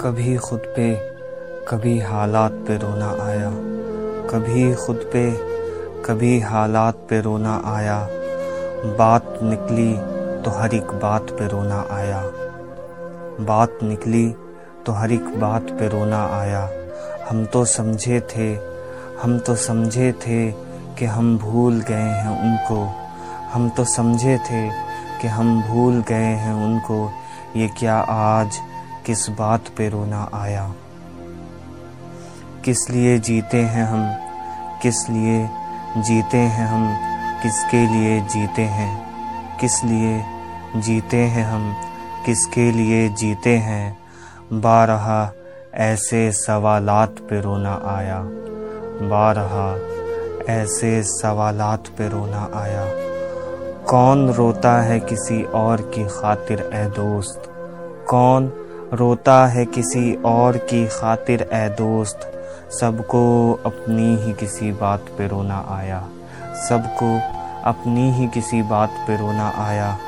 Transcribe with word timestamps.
कभी 0.00 0.36
खुद 0.36 0.62
पे, 0.76 0.94
कभी 1.68 2.00
हालात 2.00 2.52
पे 2.52 2.76
रोना 2.76 3.06
आया। 3.06 3.50
कभी 4.30 4.74
खुद 4.74 4.96
पे, 4.96 5.30
कभी 6.02 6.40
हालात 6.40 6.94
पे 6.94 7.20
रोना 7.20 7.62
आया। 7.64 8.08
बात 8.98 9.38
निकली 9.42 9.92
तो 10.42 10.50
हर 10.50 10.74
एक 10.74 10.86
बात 10.86 11.22
पे 11.22 11.48
रोना 11.48 11.86
आया। 11.90 12.22
बात 13.40 13.78
निकली 13.82 14.34
तो 14.86 14.92
हर 14.92 15.12
एक 15.12 15.40
बात 15.40 15.62
पे 15.62 15.88
रोना 15.88 16.26
आया। 16.26 16.70
हम 17.30 17.44
तो 17.44 17.64
समझे 17.64 18.20
थे, 18.20 18.54
हम 19.22 19.38
तो 19.38 19.54
समझे 19.54 20.12
थे 20.12 20.52
कि 20.98 21.04
हम 21.04 21.38
भूल 21.38 21.80
गए 21.80 21.94
हैं 21.94 22.40
उनको। 22.40 22.94
हम 23.52 23.70
तो 23.70 23.84
समझे 23.84 24.38
थे 24.38 24.70
कि 25.20 25.28
हम 25.28 25.62
भूल 25.62 26.04
गए 26.08 26.32
हैं 26.42 26.54
उनको। 26.54 27.10
ये 27.56 27.68
क्या 27.68 27.96
आज 28.00 28.60
किस 29.06 29.30
बात 29.30 29.60
पे 29.78 29.88
रोना 29.88 30.30
आया? 30.34 30.74
किस 32.64 32.90
लिए 32.90 33.18
जीते 33.18 33.56
हैं 33.56 33.84
हम? 33.84 34.14
किस 34.82 35.10
लिए 35.10 35.50
जीते 35.96 36.38
हैं 36.38 36.66
हम? 36.66 36.96
किसके 37.42 37.86
लिए 37.86 38.20
जीते 38.20 38.62
हैं? 38.62 39.06
किस 39.58 39.84
लिए 39.84 40.24
जीते 40.76 41.16
हैं 41.16 41.44
हम? 41.44 41.74
किसके 42.26 42.70
लिए 42.70 43.08
जीते 43.08 43.56
हैं? 43.56 43.98
बारहा 44.52 45.32
ऐसे 45.74 46.32
सवालात 46.32 47.14
पे 47.30 47.40
रोना 47.40 47.82
आया। 47.84 48.20
बारहा 49.02 49.78
ऐसे 50.54 51.02
सवालात 51.02 51.84
पे 51.98 52.08
रोना 52.08 52.50
आया। 52.54 52.86
कौन 53.84 54.30
रोता 54.30 54.82
है 54.82 55.00
किसी 55.00 55.42
और 55.42 55.80
की 55.80 56.04
खातिर 56.04 56.70
ए 56.74 56.84
दोस्त? 56.84 57.42
कौन 58.08 58.52
रोता 58.92 59.46
है 59.46 59.64
किसी 59.64 60.12
और 60.26 60.56
की 60.56 60.86
खातिर 60.86 61.42
ए 61.42 61.68
दोस्त। 61.78 62.20
सबको 62.70 63.20
अपनी 63.66 64.16
ही 64.16 64.32
किसी 64.32 64.70
बात 64.72 65.04
पे 65.18 65.26
रोना 65.28 65.58
आया। 65.70 66.00
सबको 66.68 67.10
अपनी 67.64 68.10
ही 68.12 68.26
किसी 68.28 68.62
बात 68.62 68.94
पे 69.06 69.16
रोना 69.16 69.48
आया। 69.58 69.98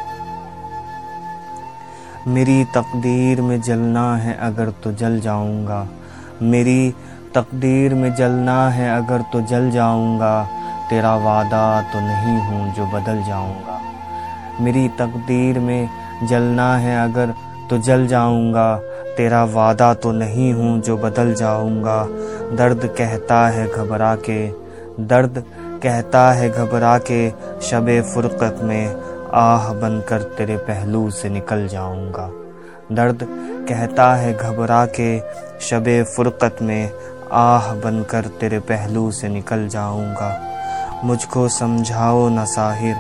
मेरी 2.27 2.65
तकदीर 2.65 3.41
में 3.41 3.61
जलना 3.61 4.05
है 4.17 4.37
अगर 4.41 4.71
तो 4.85 4.93
जल 4.93 5.21
जाऊँगा। 5.21 5.87
मेरी 6.43 6.95
तकदीर 7.35 7.95
में 7.95 8.15
जलना 8.15 8.59
है 8.71 8.91
अगर 8.97 9.23
तो 9.23 9.41
जल 9.43 9.71
जाऊँगा। 9.71 10.35
तेरा 10.91 11.15
वादा 11.17 11.83
तो 11.83 12.01
नहीं 12.01 12.37
हूँ 12.41 12.75
जो 12.75 12.87
बदल 12.87 13.23
जाऊँगा। 13.23 13.81
मेरी 14.61 14.89
तकदीर 14.89 15.59
में 15.59 15.89
जलना 16.25 16.77
है 16.77 17.03
अगर 17.05 17.35
तो 17.73 17.77
जल 17.79 18.07
जाऊँगा, 18.07 18.77
तेरा 19.17 19.45
वादा 19.45 19.95
तो 19.95 20.11
नहीं 20.13 20.53
हूँ 20.55 20.81
जो 20.81 20.97
बदल 20.97 21.33
जाऊँगा। 21.35 22.05
दर्द 22.57 22.85
कहता 22.99 23.49
है 23.49 23.67
घबरा 23.69 24.15
के, 24.17 24.49
दर्द 25.01 25.43
कहता 25.83 26.33
है 26.33 26.51
घबरा 26.51 26.99
के, 26.99 27.31
शब 27.61 27.89
फुरकत 28.15 28.61
में 28.63 28.95
आह 29.35 29.73
बनकर 29.73 30.23
तेरे 30.23 30.57
पहलू 30.57 31.11
से 31.11 31.29
निकल 31.29 31.67
जाऊँगा। 31.67 32.31
दर्द 32.93 33.27
कहता 33.69 34.15
है 34.15 34.35
घबरा 34.35 34.85
के, 34.87 35.19
शब 35.61 36.05
फुरकत 36.17 36.63
में 36.63 36.91
आह 37.33 37.75
बनकर 37.75 38.27
तेरे 38.41 38.59
पहलू 38.59 39.11
से 39.11 39.29
निकल 39.29 39.69
जाऊँगा। 39.69 40.37
मुझको 41.05 41.49
समझाओ 41.49 42.29
न 42.29 42.45
साहिर, 42.45 42.97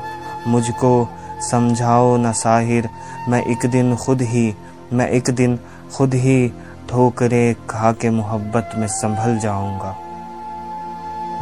मुझको 0.47 1.09
समझाओ 1.51 2.17
न 2.17 2.33
साहिर, 2.33 2.89
मैं 3.29 3.45
एक 3.45 3.70
दिन 3.70 3.97
खुद 3.97 4.23
ही 4.23 4.55
मैं 4.92 5.08
एक 5.08 5.30
दिन 5.30 5.58
खुद 5.97 6.14
ही 6.14 6.48
ठोकरे 6.91 7.57
खा 7.70 7.92
के 7.92 8.11
मोहब्बत 8.11 8.70
में 8.77 8.86
संभल 8.86 9.39
जाऊँगा। 9.39 9.97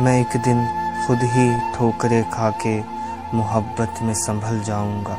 मैं 0.00 0.20
एक 0.20 0.36
दिन 0.40 0.66
खुद 1.06 1.18
ही 1.22 1.76
ठोकरे 1.76 2.22
खा 2.22 2.50
के 2.50 2.80
मोहब्बत 3.36 3.94
में 4.02 4.14
संभल 4.14 4.60
जाऊँगा। 4.60 5.18